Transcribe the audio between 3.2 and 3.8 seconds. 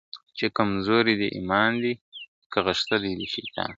شیطان..